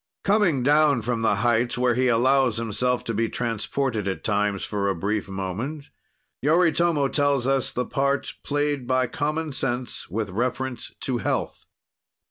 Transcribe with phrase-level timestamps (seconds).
[0.23, 4.89] Coming down from the heights where he allows himself to be transported at times for
[4.89, 5.91] a brief moment,
[6.41, 11.67] Yoritomo tells us the part played by common sense with reference to health.